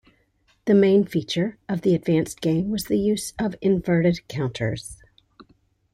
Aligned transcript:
The 0.65 0.73
main 0.73 1.05
feature 1.05 1.59
of 1.69 1.81
the 1.81 1.93
advanced 1.93 2.41
game 2.41 2.71
was 2.71 2.85
the 2.85 2.97
use 2.97 3.33
of 3.37 3.55
inverted 3.61 4.27
counters. 4.27 4.97